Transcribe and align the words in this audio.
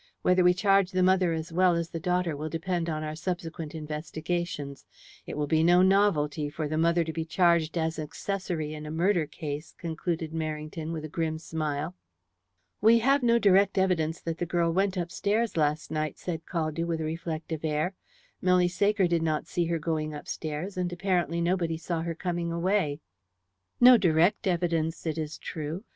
Whether 0.23 0.43
we 0.43 0.55
charge 0.55 0.89
the 0.89 1.03
mother 1.03 1.31
as 1.31 1.53
well 1.53 1.75
as 1.75 1.91
the 1.91 1.99
daughter 1.99 2.35
will 2.35 2.49
depend 2.49 2.89
on 2.89 3.03
our 3.03 3.15
subsequent 3.15 3.75
investigations. 3.75 4.83
It 5.27 5.37
will 5.37 5.45
be 5.45 5.61
no 5.61 5.83
novelty 5.83 6.49
for 6.49 6.67
the 6.67 6.75
mother 6.75 7.03
to 7.03 7.13
be 7.13 7.23
charged 7.23 7.77
as 7.77 7.99
accessory 7.99 8.73
in 8.73 8.87
a 8.87 8.89
murder 8.89 9.27
case," 9.27 9.75
concluded 9.77 10.31
Merrington, 10.33 10.91
with 10.91 11.05
a 11.05 11.07
grim 11.07 11.37
smile. 11.37 11.93
"We 12.81 12.97
have 12.97 13.21
no 13.21 13.37
direct 13.37 13.77
evidence 13.77 14.19
that 14.21 14.39
the 14.39 14.47
girl 14.47 14.73
went 14.73 14.97
upstairs 14.97 15.55
last 15.55 15.91
night," 15.91 16.17
said 16.17 16.47
Caldew, 16.47 16.87
with 16.87 16.99
a 16.99 17.03
reflective 17.03 17.63
air. 17.63 17.93
"Milly 18.41 18.69
Saker 18.69 19.05
did 19.05 19.21
not 19.21 19.45
see 19.45 19.65
her 19.65 19.77
going 19.77 20.15
upstairs, 20.15 20.77
and 20.77 20.91
apparently 20.91 21.41
nobody 21.41 21.77
saw 21.77 22.01
her 22.01 22.15
coming 22.15 22.51
away." 22.51 23.01
"No 23.79 23.97
direct 23.97 24.47
evidence, 24.47 25.05
it 25.05 25.19
is 25.19 25.37
true. 25.37 25.83